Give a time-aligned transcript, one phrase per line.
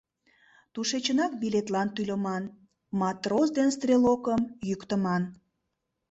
[0.73, 2.43] Тушечынак билетлан тӱлыман,
[2.99, 5.23] матрос ден стрелокым йӱктыман...